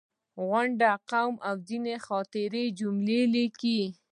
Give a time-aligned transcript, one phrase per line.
[0.45, 0.81] غونډ،
[1.11, 3.89] قوم او ځینې خاطرې یې جملې ولیکم.